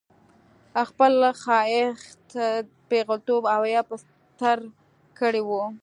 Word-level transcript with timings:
خپل 0.89 1.13
ښايیت، 1.43 2.27
پېغلتوب 2.89 3.43
او 3.53 3.61
حيا 3.67 3.81
په 3.89 3.95
ستر 4.03 4.57
کړې 5.19 5.41
وه 5.47 5.63